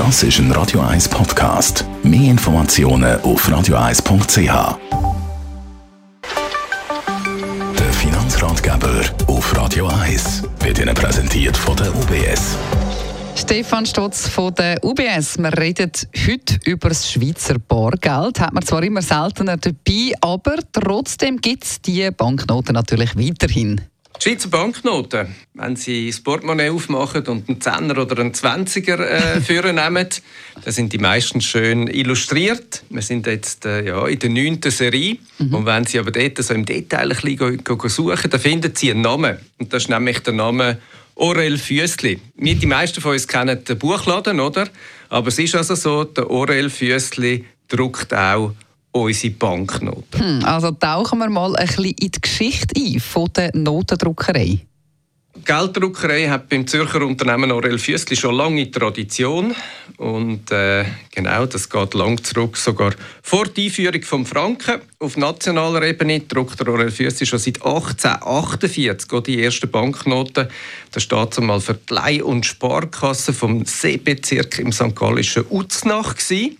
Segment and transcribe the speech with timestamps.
[0.00, 1.84] Das ist ein Radio 1 Podcast.
[2.02, 4.78] Mehr Informationen auf radio1.ch.
[7.78, 12.56] Der Finanzratgeber auf Radio 1 wird Ihnen präsentiert von der UBS.
[13.36, 15.36] Stefan Stotz von der UBS.
[15.36, 15.92] Wir reden
[16.26, 18.40] heute über das Schweizer Bargeld.
[18.40, 23.82] Hat man zwar immer seltener dabei, aber trotzdem gibt es die Banknoten natürlich weiterhin.
[24.22, 29.76] Schweizer Banknoten, wenn Sie das Portemonnaie aufmachen und einen Zehner oder einen Zwanziger äh, führen
[29.76, 30.08] nehmen,
[30.62, 32.82] dann sind die meisten schön illustriert.
[32.90, 35.16] Wir sind jetzt äh, ja, in der neunten Serie.
[35.38, 35.54] Mhm.
[35.54, 39.00] Und wenn Sie aber dort so im Detail ein bisschen suchen, dann finden Sie einen
[39.00, 39.38] Namen.
[39.58, 40.78] Und das ist nämlich der Name
[41.14, 42.20] Orel Füssli.
[42.36, 44.68] Wir, die meisten von uns kennen den Buchladen, oder?
[45.08, 48.52] Aber es ist also so, der Orel Füssli druckt auch
[48.92, 50.20] unsere Banknoten.
[50.20, 54.60] Hm, also tauchen wir mal ein bisschen in die Geschichte ein von der Notendruckerei.
[55.36, 59.54] Die Gelddruckerei hat beim Zürcher Unternehmen Aurel Füssli schon lange Tradition.
[59.96, 60.84] Und äh,
[61.14, 62.92] genau, das geht lang zurück, sogar
[63.22, 64.80] vor der Einführung des Franken.
[64.98, 70.48] Auf nationaler Ebene druckt Aurel Füssli schon seit 1848 die ersten Banknoten.
[70.90, 74.96] Das steht zumal für die Leih- und Sparkasse vom Seebezirk im St.
[74.96, 76.16] Gallischen Uznach.
[76.16, 76.58] Gewesen.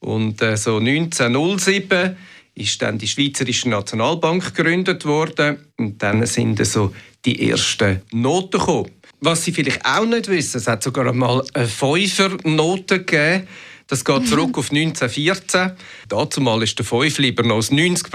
[0.00, 2.16] Und äh, so 1907
[2.54, 8.90] ist dann die Schweizerische Nationalbank gegründet worden und dann sind so die ersten Noten gekommen.
[9.20, 13.48] Was Sie vielleicht auch nicht wissen, es hat sogar einmal eine Fünfer-Note gegeben.
[13.88, 15.72] Das geht zurück auf 1914.
[16.08, 18.06] Dazu mal ist der Fünfliber noch aus 90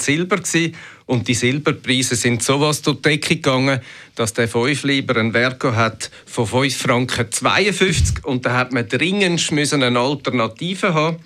[0.00, 0.74] Silber gewesen.
[1.04, 3.80] und die Silberpreise sind so was durch die Decke gegangen,
[4.14, 9.52] dass der Fünfliber ein Wert hat von 5 Franken 52 und da hat man dringend
[9.52, 11.18] eine Alternative haben.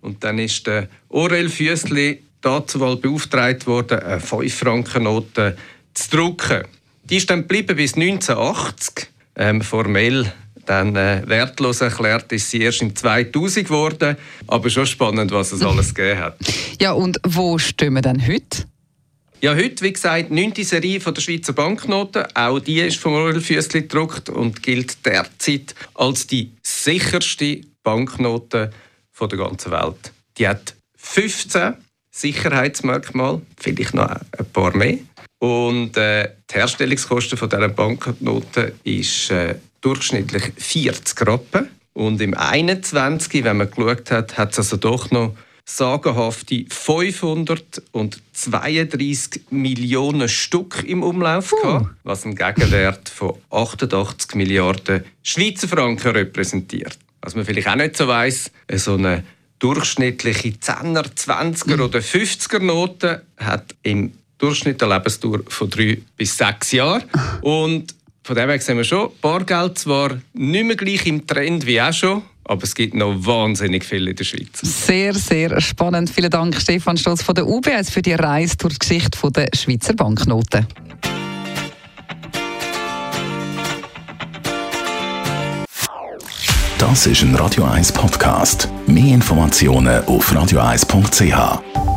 [0.00, 5.58] Und dann ist der Orel Füssli dazu mal beauftragt worden, eine 5 Franken Note
[5.92, 6.62] zu drucken.
[7.04, 9.08] Die ist dann geblieben bis 1980.
[9.34, 10.30] Ähm, formell
[10.72, 14.16] dann äh, wertlos erklärt ist sie erst in 2000 geworden.
[14.46, 16.38] Aber schon spannend, was es alles gegeben hat.
[16.80, 18.64] Ja, und wo stehen wir denn heute?
[19.42, 20.64] Ja, heute, wie gesagt, die 9.
[20.64, 22.24] Serie von der Schweizer Banknoten.
[22.34, 28.70] Auch die ist vom Royal Füssli gedruckt und gilt derzeit als die sicherste Banknote
[29.20, 30.12] der ganzen Welt.
[30.38, 31.74] Die hat 15
[32.10, 34.98] Sicherheitsmerkmale, vielleicht noch ein paar mehr.
[35.38, 41.68] Und äh, die Herstellungskosten von dieser Banknoten ist äh, durchschnittlich 40 Rappen.
[41.92, 45.34] Und im 21, wenn man geschaut hat, hat es also doch noch
[45.64, 51.56] sagenhafte 532 Millionen Stück im Umlauf uh.
[51.62, 56.98] gehabt, was einen Gegenwert von 88 Milliarden Schweizer Franken repräsentiert.
[57.20, 59.22] Was man vielleicht auch nicht so weiss, so eine
[59.60, 66.72] durchschnittliche 10er, 20er oder 50er Note hat im Durchschnitt eine Lebensdauer von drei bis sechs
[66.72, 67.04] Jahren.
[67.42, 71.80] Und von dem her sehen wir schon, Bargeld zwar nicht mehr gleich im Trend wie
[71.80, 74.60] auch schon, aber es gibt noch wahnsinnig viel in der Schweiz.
[74.62, 76.10] Sehr, sehr spannend.
[76.10, 79.94] Vielen Dank, Stefan Stolz von der UBS, für die Reise durch die Geschichte der Schweizer
[79.94, 80.66] Banknoten.
[86.78, 88.68] Das ist ein Radio 1 Podcast.
[88.86, 91.91] Mehr Informationen auf radio1.ch.